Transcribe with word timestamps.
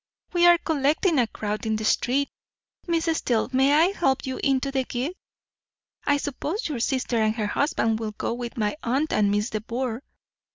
We 0.33 0.47
are 0.47 0.57
collecting 0.57 1.19
a 1.19 1.27
crowd 1.27 1.67
in 1.67 1.75
the 1.75 1.85
street. 1.85 2.27
Miss 2.87 3.05
Steele, 3.15 3.49
may 3.53 3.71
I 3.71 3.91
help 3.95 4.25
you 4.25 4.39
into 4.43 4.71
the 4.71 4.83
gig? 4.83 5.11
I 6.05 6.17
suppose 6.17 6.67
your 6.67 6.79
sister 6.79 7.17
and 7.21 7.35
her 7.35 7.45
husband 7.45 7.99
will 7.99 8.13
go 8.13 8.33
with 8.33 8.57
my 8.57 8.75
aunt 8.81 9.13
and 9.13 9.29
Miss 9.29 9.51
de 9.51 9.61
Bourgh. 9.61 10.01